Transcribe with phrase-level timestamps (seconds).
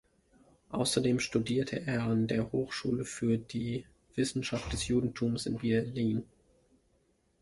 [0.71, 3.85] Außerdem studierte er an der Hochschule für die
[4.15, 6.23] Wissenschaft des Judentums in Berlin.